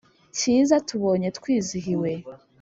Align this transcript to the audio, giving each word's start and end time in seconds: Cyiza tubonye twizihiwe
Cyiza 0.37 0.75
tubonye 0.87 1.27
twizihiwe 1.37 2.11